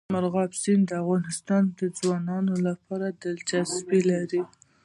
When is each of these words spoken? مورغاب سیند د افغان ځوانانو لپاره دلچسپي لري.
مورغاب 0.13 0.51
سیند 0.61 0.83
د 0.87 0.91
افغان 1.03 1.21
ځوانانو 1.99 2.53
لپاره 2.67 3.07
دلچسپي 3.23 3.99
لري. 4.09 4.41